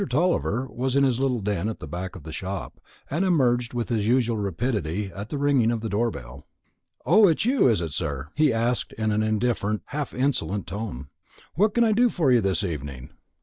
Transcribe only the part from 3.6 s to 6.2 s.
with his usual rapidity at the ringing of the door